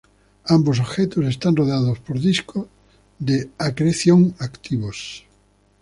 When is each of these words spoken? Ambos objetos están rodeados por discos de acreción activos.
Ambos 0.45 0.79
objetos 0.79 1.25
están 1.27 1.55
rodeados 1.55 1.99
por 1.99 2.19
discos 2.19 2.65
de 3.19 3.51
acreción 3.59 4.33
activos. 4.39 5.27